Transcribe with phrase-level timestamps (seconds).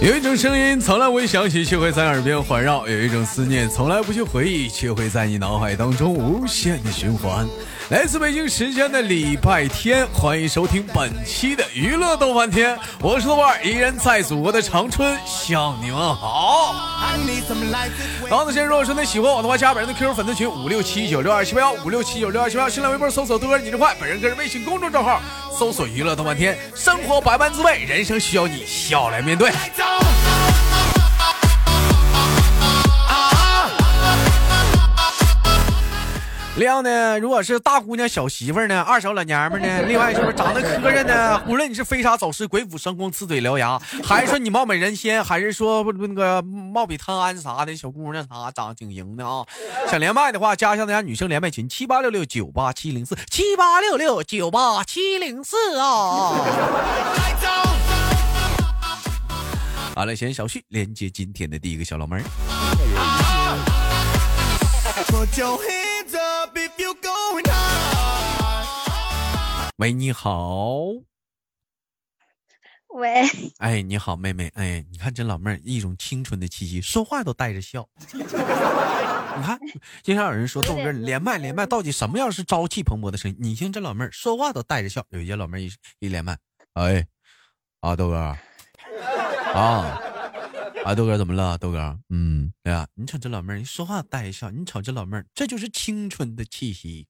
[0.00, 7.46] 有一种声音从来未响起，却会在耳边环绕；有一种思念从来不去回忆，却会在你脑海当中无限的循环。
[7.90, 16.74] 来自北京时间的礼拜天，欢迎收听本期的娱乐逗翻天，我是豆瓣，依然在祖国的长春向你们好。
[18.28, 29.50] 好的，先如果说你喜欢我的话，加本人的 QQ 粉丝群五六七九六二七八幺五六七九六二七八幺，新浪微博搜索豆哥你这快，本人个人微信公众账号搜索娱乐逗翻天，生活百般滋味，人生需要你笑来面对。
[36.58, 41.40] 另外呢，如果是大姑娘、小媳妇呢，二手老娘们呢， 另外就是长得磕碜呢？
[41.46, 49.44] 无论你是飞沙走石、鬼斧神工、呲嘴獠牙，还是说你貌美人仙，还是说那个貌比汤安啥的小姑娘啥，长得挺型的啊？
[49.88, 56.34] 想连麦的话，加一下咱家女生连麦群：七八六六九八七零四，七八六六九八七零四啊。
[59.94, 62.22] 好了，先小旭连接今天的第一个小老妹儿。
[69.78, 70.88] 喂，你好。
[72.88, 73.22] 喂，
[73.58, 74.48] 哎，你好，妹妹。
[74.56, 77.88] 哎，你看这老妹儿，一种青春的气息，说话都带着笑。
[78.10, 79.56] 你看，
[80.02, 83.36] 经常有人说豆哥连麦连麦，到底什么样是朝气蓬勃的声音？
[83.38, 85.06] 你听这老妹儿说话都带着笑。
[85.10, 86.36] 有一些老妹儿一一连麦，
[86.72, 87.06] 哎，
[87.78, 90.02] 啊，豆哥，啊，
[90.84, 91.56] 啊，豆哥怎么了？
[91.56, 97.06] 豆哥，嗯，哎呀，你瞅这老妹儿你说话带着笑，你瞅这老妹儿，这就是青春的气息。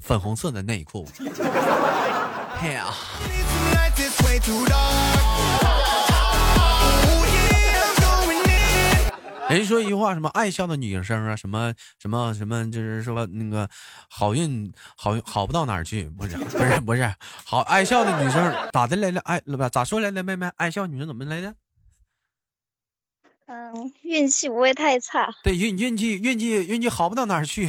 [0.00, 1.06] 粉红色的内裤，
[2.60, 2.92] 嘿呀！
[9.50, 13.68] 人说一句话，什么爱笑的女生啊，什么什么什么，就是说那个
[14.08, 19.20] 好运好好不到哪儿去，不是 不是不是，好爱笑的女生咋的来了？
[19.20, 20.22] 爱不咋说来了？
[20.22, 21.54] 妹妹，爱笑女生怎么来的？
[23.46, 25.28] 嗯，运气不会太差。
[25.44, 27.68] 对，运运气运气运气好不到哪儿去。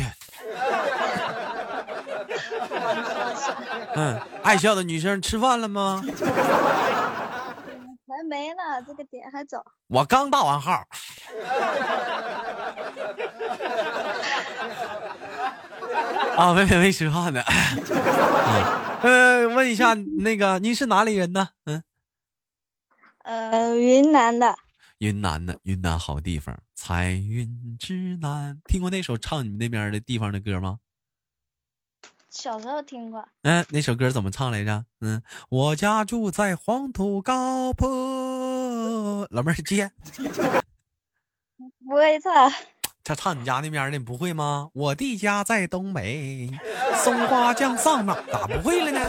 [3.95, 6.03] 嗯，爱笑的女生吃饭了吗？
[8.07, 9.61] 还没呢，这个点还早。
[9.87, 10.71] 我刚大完号。
[16.37, 17.41] 啊，没没没吃饭呢。
[19.01, 21.49] 嗯，问一下那个，您是哪里人呢？
[21.65, 21.83] 嗯，
[23.23, 24.55] 呃，云南的。
[24.99, 28.57] 云南的，云南好地方，彩云之南。
[28.65, 30.77] 听过那首唱你们那边的地方的歌吗？
[32.35, 34.83] 小时候听过，嗯，那首歌怎么唱来着？
[34.99, 39.89] 嗯，我家住在黄土高坡，老妹儿接，
[41.87, 42.51] 不会唱，
[43.05, 44.69] 他唱你家那边的，不会吗？
[44.73, 46.51] 我的家在东北，
[46.97, 48.99] 松花江上哪咋不会了呢？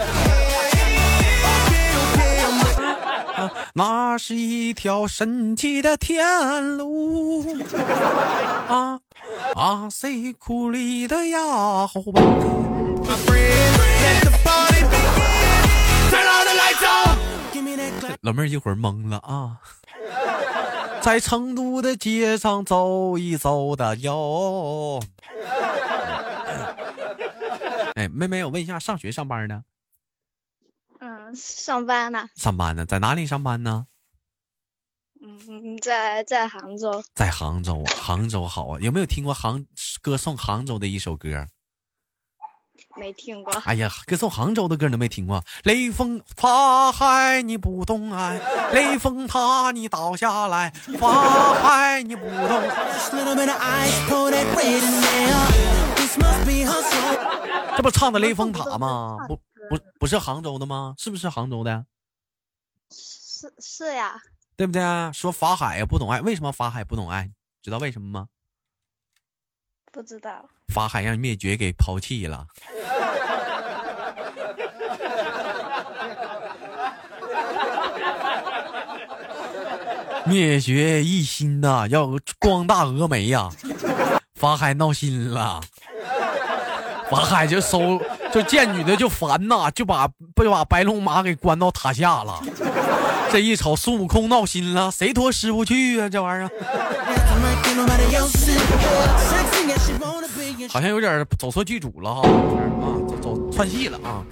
[3.74, 7.44] 那是一条神奇的天路
[8.68, 9.00] 啊
[9.56, 12.75] 啊，谁苦里的呀，伙伴。
[18.22, 19.60] 老妹儿一会儿懵了啊，
[21.00, 25.00] 在成都的街上走一走的哟。
[27.94, 29.62] 哎，妹妹，我问一下，上学上班呢？
[30.98, 32.28] 嗯，上班呢。
[32.34, 33.86] 上班呢，在哪里上班呢？
[35.22, 37.04] 嗯，在在杭州。
[37.14, 38.80] 在杭州，杭州好啊！
[38.80, 39.64] 有没有听过杭
[40.02, 41.46] 歌颂杭州的一首歌？
[42.96, 43.52] 没听过。
[43.64, 45.44] 哎呀，歌颂杭州的歌你都没听过。
[45.64, 48.40] 雷锋法海你不懂爱，
[48.72, 52.62] 雷锋塔你倒下来，法海你不懂。
[57.76, 59.18] 这不唱的雷峰塔吗？
[59.28, 59.36] 不
[59.68, 60.94] 不不是杭州的吗？
[60.98, 61.84] 是不是杭州的？
[62.90, 64.20] 是是呀。
[64.56, 64.82] 对不对？
[65.12, 67.30] 说法海不懂爱，为什么法海不懂爱？
[67.62, 68.28] 知道为什么吗？
[69.92, 70.48] 不知道。
[70.72, 72.46] 法海让灭绝给抛弃了。
[80.26, 83.48] 灭绝一心呐，要光大峨眉呀！
[84.34, 85.60] 法海闹心了，
[87.08, 88.00] 法海就收，
[88.32, 92.42] 就见女的就烦呐，就把被把白龙马给关到塔下了。
[93.30, 96.08] 这一瞅孙悟空闹心了，谁拖师傅去啊？
[96.08, 96.50] 这玩意儿，
[100.68, 104.24] 好像有点走错剧组了哈，啊，走走串戏了啊。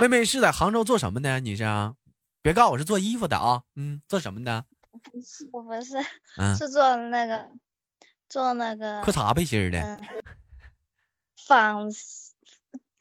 [0.00, 1.40] 妹妹是在杭州做什么的？
[1.40, 1.64] 你是？
[2.48, 4.64] 别告诉我是做衣服的啊，嗯，做什么的？
[5.12, 5.96] 不是，我不是，
[6.38, 7.46] 嗯，是做那个
[8.28, 10.00] 做那个裤衩背心儿的，嗯，
[11.46, 11.86] 纺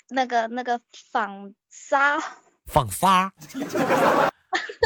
[0.09, 0.79] 那个那个
[1.11, 2.19] 纺纱，
[2.65, 3.31] 纺纱，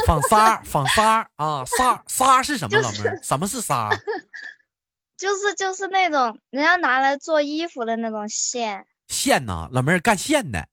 [0.06, 2.80] 纺纱，纺纱啊，纱纱是什么？
[2.80, 3.90] 老妹儿，什么是纱？
[5.18, 10.68] 就是就是那种人家拿来做衣服的那种线，线呐，老妹儿干线的，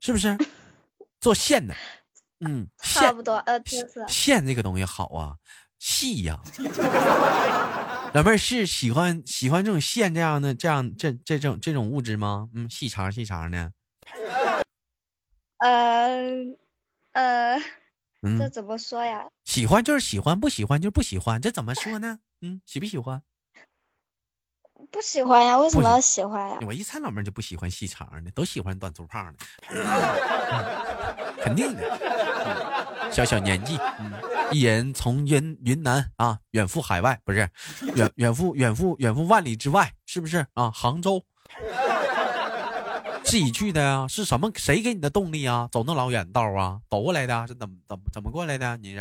[0.00, 0.36] 是不是？
[1.18, 1.74] 做线的，
[2.40, 5.36] 嗯，线差不多，呃，就是线这个东西好啊，
[5.78, 6.38] 细呀。
[8.14, 12.48] 老妹儿是喜欢喜欢这种线这样的这样这这种这种物质吗？
[12.54, 13.72] 嗯，细长细长的，
[15.58, 16.18] 呃
[17.12, 17.64] 呃，这
[18.22, 19.26] 嗯，怎么说呀？
[19.44, 22.18] 喜欢就是喜欢，不喜欢就是不喜欢，这怎么说呢？
[22.40, 23.22] 嗯，喜不喜欢？
[24.90, 25.58] 不喜欢呀？
[25.58, 26.58] 为什么要喜欢呀？
[26.66, 31.82] 我一猜老妹儿就不喜欢细长的，都喜欢短粗胖的，嗯 肯定的。
[31.82, 34.12] 嗯小小年纪，嗯，
[34.50, 37.48] 一人从云云南啊远赴海外，不是
[37.94, 40.70] 远 远赴远赴远赴万里之外，是不是啊？
[40.72, 41.24] 杭州
[43.22, 44.06] 自己去的呀？
[44.08, 44.50] 是什么？
[44.56, 45.68] 谁给你的动力啊？
[45.70, 46.80] 走那老远道啊？
[46.90, 47.46] 走过来的？
[47.46, 48.76] 是怎么怎么怎么过来的？
[48.78, 48.98] 你是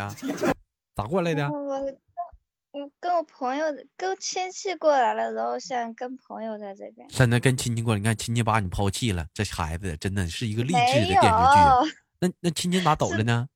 [0.96, 1.50] 咋过来的？
[1.50, 1.82] 我
[2.72, 3.66] 我跟我朋友
[3.98, 7.06] 跟亲戚过来了，然后现在跟朋友在这边。
[7.10, 11.98] 现在跟亲戚过来，你看亲戚把你抛弃了，这孩子真的是一个励志的电视剧。
[12.26, 13.48] 那那亲戚咋走了呢？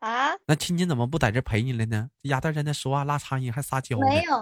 [0.00, 2.10] 啊，那亲戚怎么不在这陪你了呢？
[2.22, 4.06] 这丫蛋在那说话拉苍蝇还撒娇呢。
[4.06, 4.36] 没有，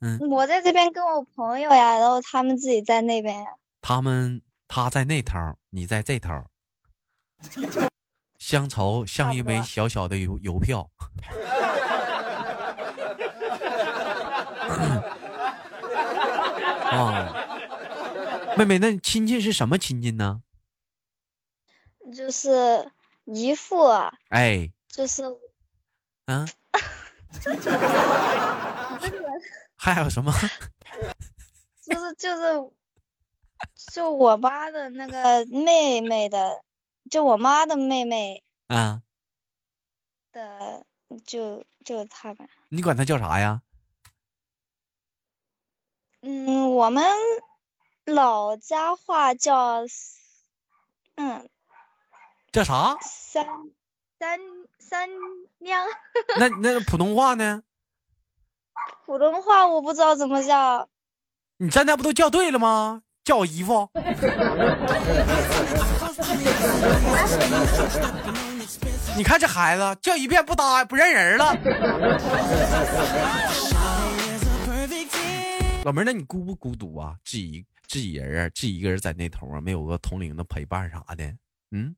[0.00, 3.50] 嗯我在这边跟我朋友呀，然后他们自己在那边呀。
[3.82, 5.38] 他们他在那头，
[5.70, 6.44] 你在这头，
[8.38, 10.90] 乡愁 像一枚小小的邮邮票。
[16.88, 20.40] 哦，妹妹，那亲戚是什么亲戚呢？
[22.14, 22.90] 就是
[23.24, 25.22] 姨父啊，哎，就是
[26.26, 26.46] 嗯，
[27.42, 27.78] 这个
[29.76, 30.32] 还有什么？
[31.82, 32.70] 就是就是
[33.92, 36.62] 就我妈的那个妹妹的，
[37.10, 39.02] 就我妈的妹妹啊，
[40.32, 40.84] 的，
[41.24, 42.48] 就就他们。
[42.68, 43.62] 你管他叫啥呀？
[46.22, 47.04] 嗯，我们
[48.04, 49.84] 老家话叫，
[51.14, 51.48] 嗯，
[52.56, 52.96] 叫啥？
[53.02, 53.44] 三
[54.18, 54.40] 三
[54.78, 55.06] 三
[55.58, 55.86] 娘，
[56.38, 57.62] 那那普通话呢？
[59.04, 60.88] 普通话我不知道怎么叫。
[61.58, 63.02] 你刚才不都叫对了吗？
[63.24, 63.90] 叫我姨夫。
[69.18, 71.52] 你看这孩子叫一遍不搭不认人了。
[75.84, 77.16] 老妹儿，那你孤不孤独啊？
[77.22, 81.22] 自己自己人啊，自己一个人在那头啊，没有个同龄的陪伴啥的。
[81.70, 81.94] 嗯，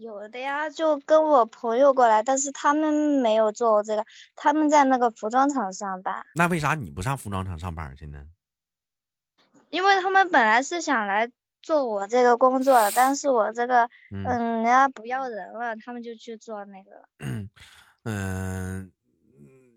[0.00, 4.04] 有的呀，就跟我朋友过来，但是他们没有做我这个，
[4.34, 8.26] 他们在那个服装厂上班，那为啥你不上服装厂上班去呢？
[9.68, 11.30] 因为他们本来是想来
[11.60, 17.08] 做我这个工作的，但是我这个，嗯嗯，人家不要人了，他们就去做那个了。
[18.04, 18.90] 嗯，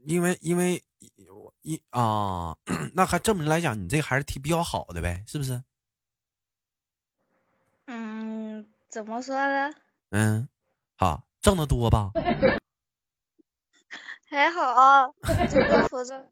[0.06, 0.82] 因为因为
[1.30, 2.56] 我一啊，
[2.96, 5.62] 那还这么来讲，你这还是挺比较好的呗，是不是？
[7.88, 9.70] 嗯，怎么说呢？
[10.16, 10.48] 嗯，
[10.96, 12.12] 好，挣得多吧？
[14.30, 15.12] 还好，
[15.50, 16.24] 这个服装，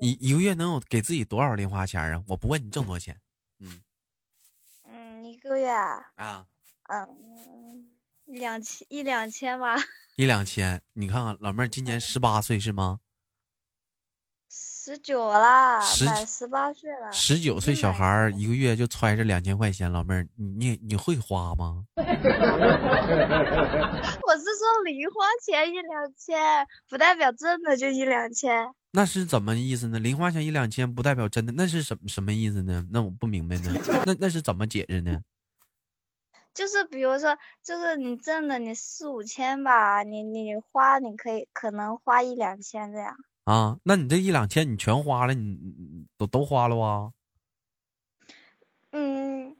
[0.00, 2.20] 一一个月能有给自己多少零花钱啊？
[2.26, 3.20] 我不问你挣多少钱。
[3.60, 3.80] 嗯
[4.88, 6.46] 嗯，一个月啊，啊，
[6.88, 7.92] 嗯，
[8.24, 9.76] 两千一两千吧，
[10.16, 10.82] 一两千。
[10.94, 12.98] 你看看老妹儿今年十八岁是吗？
[14.84, 17.12] 十九啦，十满十八岁了。
[17.12, 21.84] 十九岁小孩儿一个月就揣着两千块钱，老妹儿，你你你会花吗？
[21.94, 22.08] 我是
[24.42, 28.74] 说零花钱一两千，不代表真的就一两千。
[28.90, 30.00] 那是怎么意思呢？
[30.00, 32.84] 零花钱一两千不代表真的，那是什么什么意思呢？
[32.90, 33.72] 那我不明白呢。
[34.04, 35.20] 那那是怎么解释呢？
[36.52, 43.14] 就是比如说，就是你挣的你四五千吧，你你花你可以可能花一两千这样。
[43.44, 45.58] 啊，那你这一两千你全花了，你
[46.16, 47.10] 都都花了啊？
[48.92, 49.56] 嗯，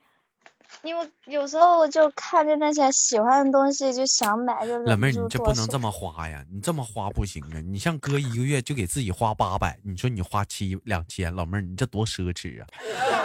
[0.82, 6.44] 因为有时候就看见那些喜欢的东西就想买，就忍老妹儿，你这不能这么花呀！
[6.52, 7.60] 你这么花不行啊！
[7.60, 12.66] 你像哥一个月就给自己花八百，你说你花七两千，老妹儿你这多奢侈啊！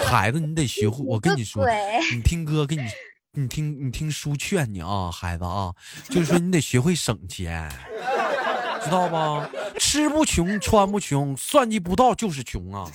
[0.09, 1.63] 孩子，你得学会， 我跟你说，
[2.13, 2.83] 你听哥给你，
[3.33, 5.73] 你听你听叔劝你啊，孩子啊，
[6.09, 7.69] 就是说你得学会省钱，
[8.87, 9.49] 知道吧？
[9.77, 12.89] 吃不穷，穿不穷，算计不到就是穷啊！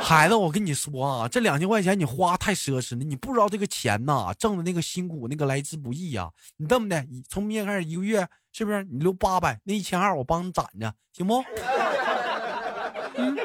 [0.00, 6.28] 孩子，我跟你说啊，这两千块钱你花太奢侈了，你不知道这个钱呐，挣的那个辛苦，那个来之不易呀。
[6.58, 9.58] 你这么的，从明天开始一个月，是不是你留八百？
[9.64, 11.42] 那一千二我帮你攒着，行不？
[13.16, 13.36] 行，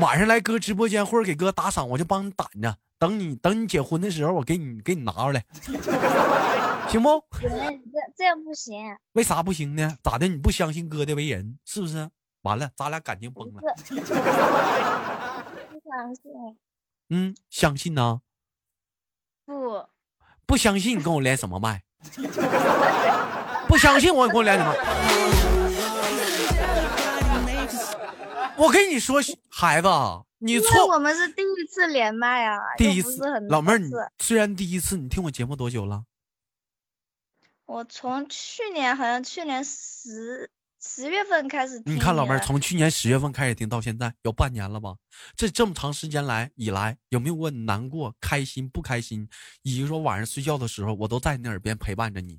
[0.00, 2.76] 晚上来哥直播间或者给哥打赏，我就帮你攒着。
[2.98, 5.44] 等你等你结婚的时候，我给你给你拿出来，
[6.92, 7.08] 行不？
[7.40, 9.96] 行，这这样不行，为啥不行呢？
[10.02, 10.28] 咋的？
[10.28, 12.10] 你不相信哥的为人，是不是？
[12.42, 13.62] 完了，咱俩感情崩了。
[13.62, 13.94] 不
[15.88, 16.30] 相信，
[17.08, 18.20] 嗯，相信呢？
[19.46, 19.86] 不，
[20.44, 21.82] 不相信你跟我连什么麦？
[23.66, 24.74] 不相信我，你跟我连什么？
[28.58, 29.18] 我跟你说，
[29.48, 29.88] 孩子，
[30.40, 36.04] 你错我们是第一次连麦啊，第一次老妹儿，你虽然第一次，你听我节目多久了？
[37.72, 44.94] 我从去年好像去年十十月份开始听你看老妹儿，从去年十月份开始听到现在，有半年了吧？
[45.34, 49.26] 这这么长时间来以来，有没有过难过、开心、不开心？
[49.62, 52.38] 以及说晚上睡觉的时候，我都在你耳边陪伴着你。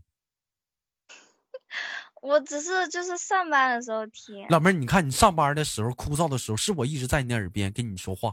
[2.24, 8.32] 我只是就是上班的时候听，老妹儿，你看你上班的时候枯燥的时候，是我一直在你耳边跟你说话，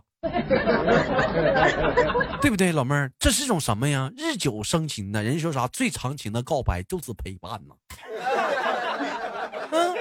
[2.40, 2.70] 对不对？
[2.70, 4.09] 老妹儿，这是种什么呀？
[4.16, 5.20] 日久生情呢？
[5.20, 5.66] 人家说啥？
[5.66, 7.75] 最长情的告白就是陪伴呐。
[9.73, 9.97] 嗯，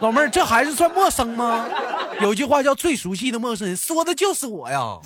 [0.00, 1.68] 老妹儿，这还是算陌生吗？
[2.20, 5.00] 有句话叫“最熟悉的陌生人”，说的就是我呀。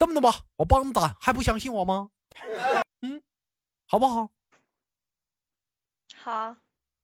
[0.00, 2.10] 这么的吧，我帮你打，还不相信我吗？
[3.02, 3.22] 嗯，
[3.86, 4.28] 好不好？
[6.20, 6.56] 好，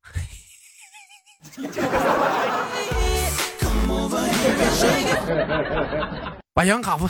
[6.52, 7.06] 把银行卡付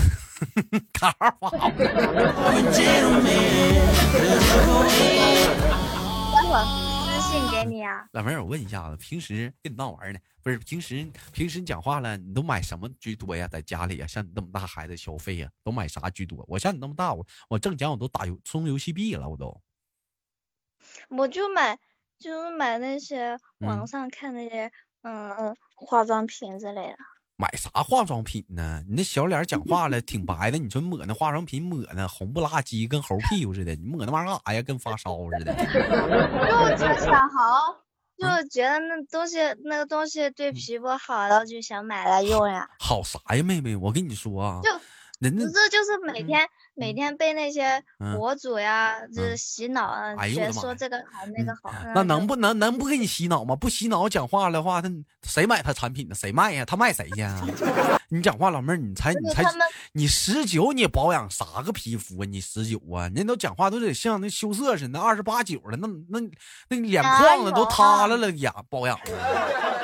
[0.92, 1.70] 卡号发好。
[6.34, 6.60] 待会儿
[8.12, 10.18] 老妹儿，我问一下子，平时跟你闹玩呢？
[10.42, 13.49] 不是平时平时你讲话了，你都买什么居多呀？
[13.49, 16.44] 在家里呀，像你这么大孩子消费呀，都买啥居多？
[16.49, 19.59] 我像你那么大，我我挣钱我都打游充游戏币了，我都。
[21.09, 21.78] 我就买，
[22.18, 24.71] 就是买那些嗯网上看那些，
[25.02, 26.99] 嗯嗯，化妆品之类的。
[27.36, 28.82] 买啥化妆品呢？
[28.88, 34.62] 你那小脸讲话了挺白的，你说抹那化妆品抹呢红不拉几，跟猴屁股似的，你抹那玩意儿干啥呀？
[34.62, 35.52] 跟发烧似的。
[36.76, 37.76] 就就想好，
[38.22, 42.68] 嗯就觉得那东西那个东西对皮肤好，然后就想买来用呀。
[42.78, 43.74] 好啥呀，妹妹？
[43.74, 44.70] 我跟你说啊，就
[45.31, 49.87] 人家，就是每天每天被那些嗯博主呀，就是嗯洗脑
[50.19, 51.73] 哎呦说这个好那个好。
[51.95, 53.57] 那能不能能不给你洗脑吗？
[53.57, 54.90] 不洗脑讲话的话，他
[55.23, 56.14] 谁买他产品呢？
[56.14, 56.64] 谁卖呀？
[56.64, 57.40] 他卖谁去啊？
[58.11, 59.43] 你讲话，老妹儿，你才你才
[59.93, 62.26] 你十九，你保养啥个皮肤啊？
[62.26, 63.09] 你十九啊？
[63.14, 66.21] 人都讲话都得像那羞涩似的，二十八九了，那那
[66.69, 69.83] 那脸哪框子都塌了了，呀，保养的。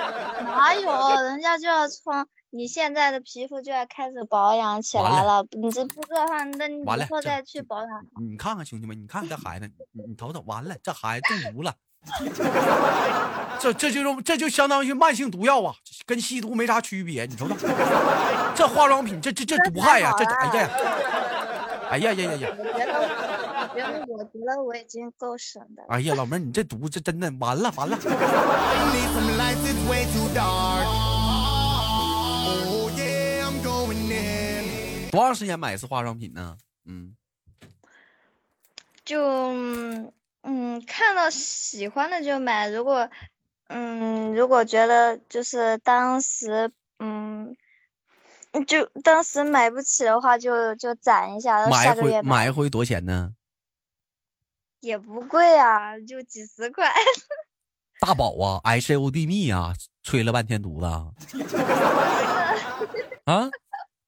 [0.60, 7.88] 哪有人家就要从你现在的皮肤就要开始保养起来了，你这不的话，那你以后再去保养。
[8.20, 11.72] 你看看兄弟们，你看这孩子，你你瞅瞅，完了，这孩子中毒了。
[13.58, 15.74] 这这就是这就相当于慢性毒药啊，
[16.06, 17.24] 跟吸毒没啥区别。
[17.26, 17.54] 你瞅瞅，
[18.54, 20.70] 这化妆品，这这这毒害呀、这这哎呀，
[21.90, 22.48] 哎呀呀呀呀，
[23.72, 25.82] 我觉得，我已经够省的。
[25.88, 27.96] 哎呀，老妹儿，你这毒这真的完了完了。
[32.36, 32.90] Oh.
[35.12, 36.56] 多长时间买一次化妆品呢？
[36.86, 37.16] 嗯，
[39.04, 39.20] 就
[40.42, 43.10] 嗯，看到喜欢的就买，如果
[43.68, 47.56] 嗯，如果觉得就是当时嗯，
[48.68, 53.32] 就当时买不起的话就，就攒一下，然后买一回下个月买一回多少钱呢？
[54.80, 56.92] 也不贵啊，就几十块。
[58.00, 61.12] 大宝啊，H O D 蜜啊，吹了半天犊子啊！
[63.26, 63.50] 啊，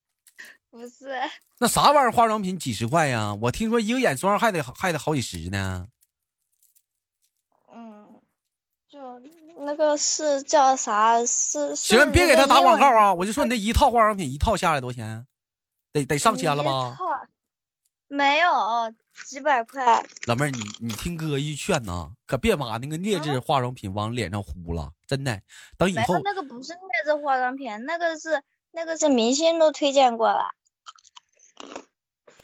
[0.70, 1.14] 不是，
[1.58, 3.34] 那啥玩意儿化妆品几十块呀？
[3.42, 5.86] 我听说一个眼霜还得还得好几十呢。
[7.74, 8.20] 嗯，
[8.88, 9.20] 就
[9.58, 11.18] 那个是叫啥？
[11.26, 13.04] 是是行，别给他打广告啊！
[13.08, 13.14] 啊！
[13.14, 15.26] 我就说你那一套化妆品一套下来多少钱？
[15.92, 16.96] 得得上千了一吧？
[16.96, 17.04] 套
[18.12, 18.48] 没有
[19.26, 20.04] 几百块。
[20.26, 25.40] 老妹儿，你你听哥一劝呐，可别把那个劣质化妆品往脸上糊了，真的。
[25.78, 28.42] 等以后那个不是劣质化妆品，那个是
[28.72, 30.50] 那个是明星都推荐过了。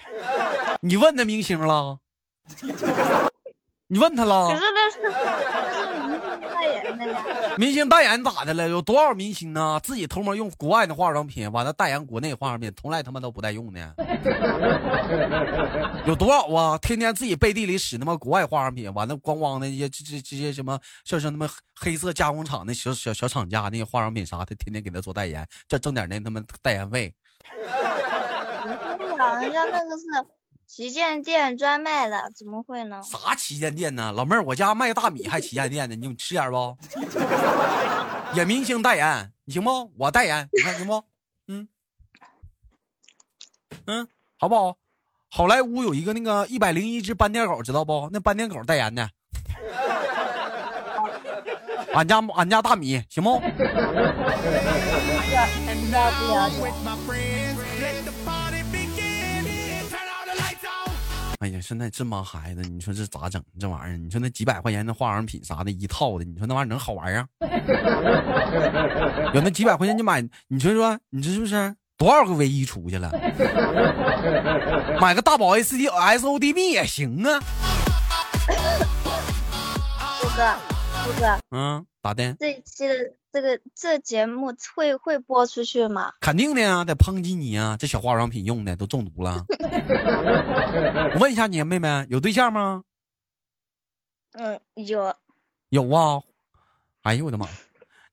[0.81, 1.99] 你问那明星了，
[3.89, 4.63] 你问他了可是？
[4.73, 5.03] 那是。
[7.59, 8.69] 明星代言咋的了？
[8.69, 9.81] 有多少明星呢？
[9.83, 13.95] 自己偷摸用国外的化妆品，完了代言国内化妆品，从来他妈都不带用的。
[16.07, 16.79] 有多少啊？
[16.79, 27.15] 天天自己背地里使他妈国外化妆品，完了咣咣的一些这这这些什么，像是他妈黑色加工厂的小小小厂家那些化妆品啥的，天天给他做代言，这挣点那他妈代言费。
[28.99, 30.05] 不会啊，人家那个是
[30.69, 33.01] 旗舰店专卖的，怎么会呢？
[33.03, 34.13] 啥旗舰店呢？
[34.13, 36.77] 老妹儿，我家卖大米还旗舰店呢，你吃点不？
[38.37, 39.91] 也明星代言，你行不？
[39.97, 41.03] 我代言，你看行不？
[41.49, 41.67] 嗯
[43.87, 44.07] 嗯，
[44.37, 44.77] 好不好？
[45.31, 48.11] 好莱坞有一个那个一百零一只斑点狗，知道不？
[48.13, 49.11] 那斑点狗代言的。
[51.95, 53.41] 俺家俺家大米行不？
[61.39, 63.41] 哎呀，现在这帮孩子，你说这咋整？
[63.61, 67.25] 这玩意儿，你说那几百块钱的化妆品啥的，一套的，你说那玩意儿能好玩啊？
[69.35, 73.13] 有那几百块钱你买，你说说，你这是不是多少个唯一出去了？
[75.01, 77.39] 买个大宝 S D S O D B 也行啊。
[80.21, 80.53] 虎哥，
[81.05, 82.35] 虎哥，嗯，咋的？
[82.41, 82.95] 这一期的
[83.31, 86.15] 这个这节目会会播出去吗？
[86.21, 87.77] 肯定的呀，得抨击你啊！
[87.79, 89.45] 这小化妆品用的都中毒了。
[91.15, 92.83] 我问一下你，妹妹有对象吗？
[94.33, 95.15] 嗯，有。
[95.69, 96.23] 有啊。
[97.03, 97.47] 哎呦我的妈！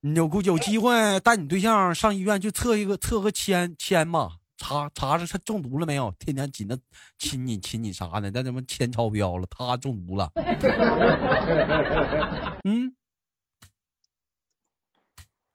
[0.02, 6.14] 你有估有机会带你对象上医院去测一个测个铅铅吧，查查查他中毒了没有？
[6.20, 6.78] 天天紧着
[7.18, 10.32] 亲你亲你啥的，那他妈铅超标了，他中毒了。
[12.64, 12.95] 嗯，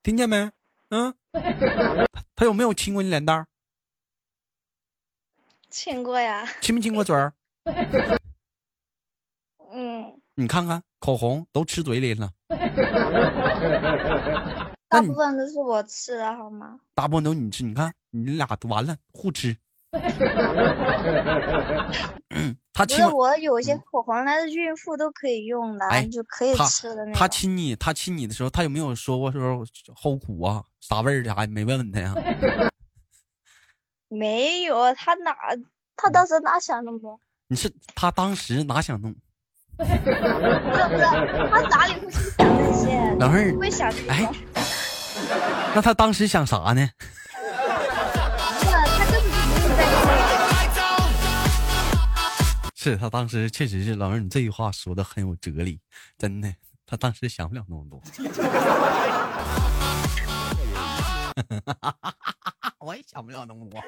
[0.02, 0.50] 听见没？
[0.90, 1.40] 嗯，他
[2.34, 3.46] 他有没有亲过你脸蛋儿？
[5.70, 7.32] 亲过呀，亲没亲过嘴儿？
[9.72, 12.30] 嗯，你看看口红都吃嘴里了，
[14.88, 16.80] 大部分都是我吃的好吗？
[16.94, 17.62] 大部分都你吃。
[17.62, 19.56] 你看你俩完了互吃。
[22.34, 27.36] 嗯，他亲我有一些口红，那是孕妇都可以用的，哎就可以他吃的那他种。
[27.36, 29.66] 亲你，他亲你的时候，他有没有说过说
[30.00, 31.34] 齁苦啊，啥味儿的？
[31.34, 32.14] 还没问问他呀？
[34.08, 35.34] 没有，他哪
[35.96, 37.20] 他当时哪想那么多？
[37.48, 39.14] 你是他当时哪想弄？
[39.76, 41.04] 不是不是，
[41.50, 43.16] 他哪里会去想这些？
[43.18, 44.34] 老妹儿会想这哎种。
[45.74, 46.88] 那他当时想啥呢？
[52.82, 55.78] 是他当时确实是老妹儿，你这句话说的很有哲理，
[56.16, 56.50] 真的，
[56.86, 58.00] 他当时想不了那么多。
[62.80, 63.78] 我也想不了那么多。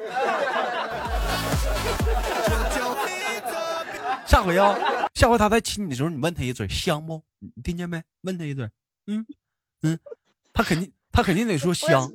[4.26, 4.76] 下回啊，
[5.14, 7.22] 下回他再亲你的时候，你问他一嘴香不？
[7.38, 8.02] 你听见没？
[8.20, 8.68] 问他一嘴，
[9.06, 9.24] 嗯
[9.80, 9.98] 嗯，
[10.52, 12.12] 他肯定他肯定得说香？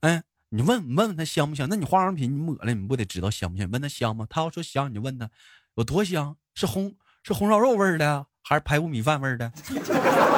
[0.00, 1.66] 哎，你问问问他香不香？
[1.70, 3.66] 那你化妆品你抹了，你不得知道香不香？
[3.70, 4.26] 问他香吗？
[4.28, 5.30] 他要说香，你就问他
[5.76, 6.36] 有多香？
[6.54, 9.50] 是红是红烧肉味儿的，还是排骨米饭味儿的？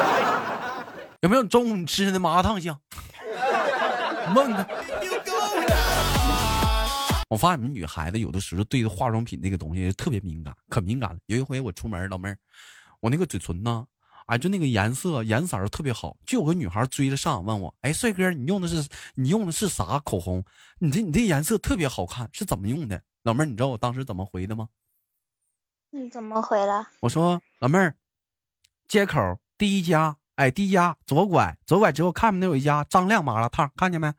[1.23, 2.79] 有没有中午你吃的麻辣烫香？
[4.29, 4.63] 你问问他。
[5.03, 7.25] You going hard.
[7.29, 11.19] 我发现你们女孩子有的时候对化妆品那个东西特别敏感，可敏感了。
[11.27, 12.39] 有一回我出门，老妹儿，
[13.01, 13.85] 我那个嘴唇呢，
[14.27, 20.45] 哎，就那个颜色颜色特别好，就有个女孩追着上问我，哎，帅哥，你用的是你用的是啥口红？
[20.79, 23.03] 你这你这颜色特别好看，是怎么用的？
[23.25, 24.69] 老妹儿，你知道我当时怎么回的吗？
[25.97, 26.85] 你怎么回了？
[26.99, 27.95] 我说老妹儿，
[28.89, 34.13] 街口第一家，哎，第一家左拐，左拐之后看没有一家张亮麻辣烫，看见没？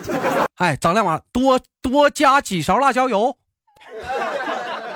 [0.60, 3.34] 哎，张亮麻多多加几勺辣椒油，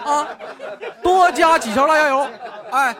[0.04, 0.28] 啊，
[1.02, 2.30] 多加几勺辣椒油，
[2.70, 2.94] 哎，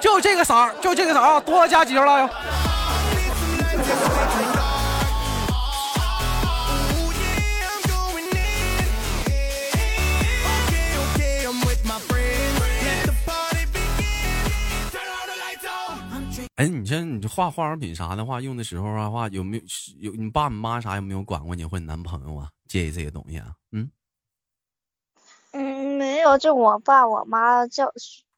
[0.00, 2.34] 就这个色儿，就这个色儿啊，多加几勺辣椒。
[16.62, 19.62] 哎，你像你这化化妆品啥的话，用的时候的话，有没有
[19.98, 22.48] 有你爸你妈啥有没有管过你或你男朋友啊？
[22.68, 23.48] 介意这些东西啊？
[23.72, 23.90] 嗯。
[25.50, 27.92] 嗯，没有，就我爸我妈叫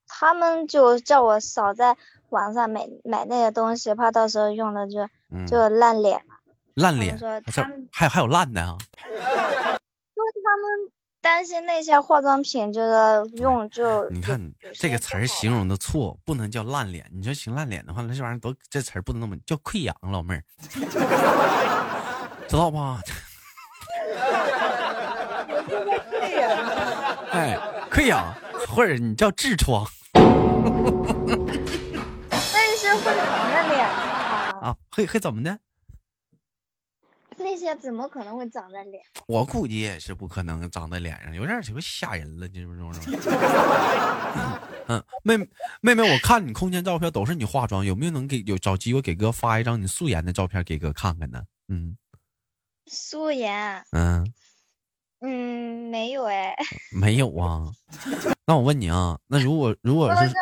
[0.09, 1.99] 他们就叫我少在
[2.31, 6.37] 网上买买那些东西，怕到时候用了就嗯就烂脸嘛。
[6.77, 7.21] 烂脸，
[7.93, 8.79] 还还有烂的啊！
[11.25, 14.39] 担心那些化妆品这个用就你看
[14.75, 15.67] 这个词儿形容。
[15.67, 17.07] 的错，不能叫烂脸。
[17.11, 20.45] 你说行烂脸的话，那这玩意儿都这词儿不能那么叫溃疡，老妹儿，
[22.47, 23.01] 知道吧？
[27.33, 27.59] 哎，
[27.91, 28.35] 溃疡，
[28.69, 29.87] 或者你叫痔疮。
[30.13, 30.21] 那
[32.77, 35.59] 些会长在脸上啊，啊，会会怎么的？
[37.45, 39.05] 那些怎么可能会长在脸？
[39.29, 42.91] 我估计也是不可能长在脸上，有点儿鸡巴吓人了，这不这种。
[44.89, 45.47] 嗯，妹妹
[45.83, 51.45] 妹妹，我看你空间照片都是你化妆，有没有能给有找机会给哥发一张你素颜的照片给哥看看呢？
[51.69, 51.97] 嗯
[52.87, 54.33] 素颜，嗯，
[55.21, 56.55] 嗯，没有哎。
[56.93, 57.71] 没有啊。
[58.47, 60.33] 那我问你啊，那如果如果是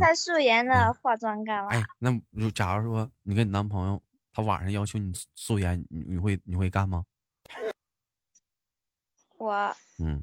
[0.00, 1.70] 拍素颜的化妆干嘛？
[1.70, 4.02] 哎，那如假如说你跟你男朋友
[4.34, 7.04] 他晚上要求你素颜，你你会你会干吗？
[9.38, 10.22] 我嗯，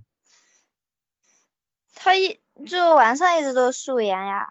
[1.95, 4.45] 他一就晚上一直都素颜呀，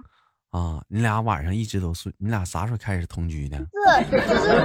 [0.50, 3.58] 啊，你俩晚上一直都素，你俩啥时候开始同居的？
[4.08, 4.48] 是就是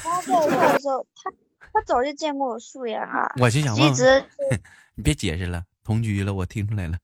[0.00, 1.30] 他在一块的时候，他
[1.72, 4.24] 他早就见过我素颜了，我就想问问，一直
[4.94, 6.96] 你别解释了，同居了，我听出来了。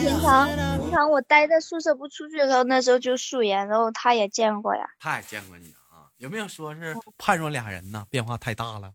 [0.00, 4.88] 平常平常我待在宿舍不出去的时候，那时候就素颜，然后他也见过呀。
[5.00, 6.08] 他也见过你啊？
[6.18, 8.04] 有没有说是判若俩人呢？
[8.10, 8.92] 变化太大了。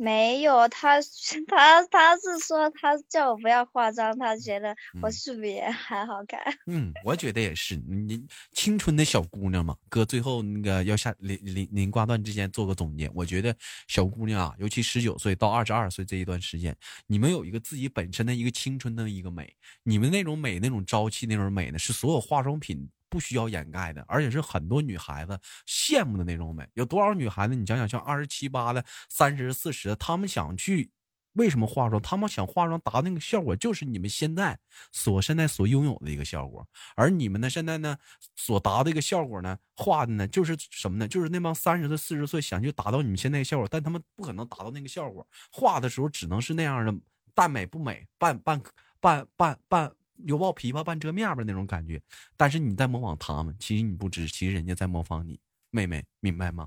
[0.00, 0.98] 没有，他
[1.46, 6.40] 他他是说他叫我不要化妆，他觉得我嗯素颜还好看。
[6.66, 7.76] 嗯，我觉得也是。
[7.76, 13.10] 你青春的小姑娘嘛，哥最后那个要下临临临挂断之前做个总结。
[13.14, 13.54] 我觉得
[13.88, 16.74] 小姑娘啊，尤其十九岁到二十二岁这一段时间，
[17.06, 26.66] 你们有一个自己本身的一个青春的一个美，你们那种美、那种朝气、那种美呢，是所有化妆品不需要掩盖的，而且是很多女孩子羡慕的那种美。
[26.74, 27.54] 有多少女孩子？
[27.54, 30.90] 你想想，像二十七八的、三十四十的，她们想去。
[31.34, 32.02] 为什么化妆？
[32.02, 34.58] 她们想化妆达那个效果，就是你们现在
[34.90, 36.66] 所现在所拥有的一个效果。
[36.96, 37.96] 而你们呢，现在呢
[38.34, 41.06] 所达的一个效果呢，画的呢就是什么呢？
[41.06, 45.24] 就是那帮三十岁、四十岁想去达到你们现在的效果，但他们不可能达到那个效果。
[45.52, 46.92] 画的时候只能是那样的，
[47.32, 48.60] 半美不美，半半
[48.98, 49.92] 半半半
[50.26, 52.00] 犹抱琵琶半遮面吧那种感觉。
[52.36, 55.38] 但是你在模仿他们，其实你不知，其实人家在模仿你，
[55.70, 56.66] 妹妹，明白吗？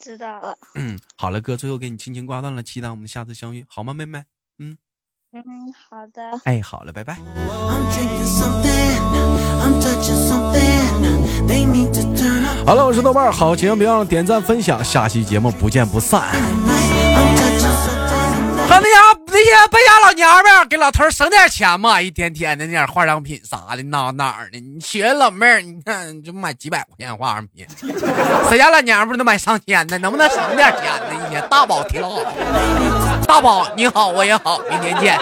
[0.00, 4.22] 知道了，嗯， 好了，哥，最后给你轻轻挂断了，期待我们下次相遇，好吗，妹妹？
[4.58, 4.76] 嗯，
[5.32, 6.22] 嗯，好的。
[6.44, 7.16] 哎，好了，拜拜。
[12.74, 16.20] 了，我是豆瓣，好节目别忘了点赞分享，下期节目不见不散。
[16.32, 19.03] I'm touching something.
[19.34, 24.60] 和那些败家老娘们儿给老头儿省点钱嘛，一天天的那点化妆品啥的哪哪的？
[24.60, 27.66] 你学老妹儿，你看就买几百块钱化妆品，
[28.48, 31.26] 谁家老娘们儿都买上千的，能不能省点钱呢？
[31.26, 32.20] 一天大宝挺好，
[33.26, 35.18] 大宝你好，我也好，明天见。